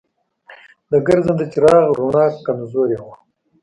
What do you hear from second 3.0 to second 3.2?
وه.